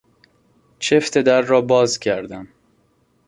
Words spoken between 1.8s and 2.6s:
کردم.